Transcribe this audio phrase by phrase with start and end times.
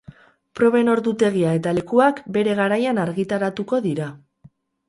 [0.59, 4.13] Proben ordutegia eta lekuak bere garaian argitaratuko dira.